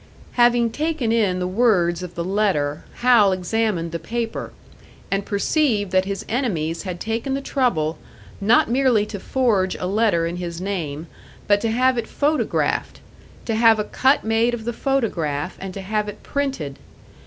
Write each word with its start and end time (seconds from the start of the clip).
Having 0.31 0.71
taken 0.71 1.11
in 1.11 1.37
the 1.37 1.45
words 1.45 2.01
of 2.01 2.15
the 2.15 2.23
letter, 2.23 2.85
Hal 3.01 3.31
examined 3.31 3.91
the 3.91 3.99
paper, 3.99 4.51
and 5.11 5.27
perceived 5.27 5.91
that 5.91 6.05
his 6.05 6.25
enemies 6.27 6.81
had 6.81 6.99
taken 6.99 7.35
the 7.35 7.39
trouble, 7.39 7.99
not 8.41 8.67
merely 8.67 9.05
to 9.05 9.19
forge 9.19 9.75
a 9.75 9.85
letter 9.85 10.25
in 10.25 10.37
his 10.37 10.59
name, 10.59 11.05
but 11.45 11.61
to 11.61 11.69
have 11.69 11.99
it 11.99 12.07
photographed, 12.07 12.99
to 13.45 13.53
have 13.53 13.77
a 13.77 13.83
cut 13.83 14.23
made 14.23 14.55
of 14.55 14.65
the 14.65 14.73
photograph, 14.73 15.55
and 15.59 15.71
to 15.75 15.81
have 15.81 16.09
it 16.09 16.23
printed. 16.23 16.79